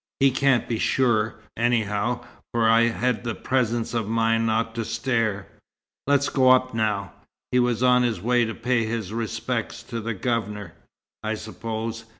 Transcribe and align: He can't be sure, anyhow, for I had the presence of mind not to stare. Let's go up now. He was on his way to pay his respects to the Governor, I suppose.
He 0.19 0.31
can't 0.31 0.67
be 0.67 0.79
sure, 0.79 1.35
anyhow, 1.55 2.21
for 2.51 2.67
I 2.67 2.87
had 2.87 3.23
the 3.23 3.35
presence 3.35 3.93
of 3.93 4.07
mind 4.09 4.47
not 4.47 4.73
to 4.73 4.83
stare. 4.83 5.45
Let's 6.07 6.27
go 6.27 6.49
up 6.49 6.73
now. 6.73 7.13
He 7.51 7.59
was 7.59 7.83
on 7.83 8.01
his 8.01 8.19
way 8.19 8.45
to 8.45 8.55
pay 8.55 8.83
his 8.87 9.13
respects 9.13 9.83
to 9.83 10.01
the 10.01 10.15
Governor, 10.15 10.73
I 11.21 11.35
suppose. 11.35 12.05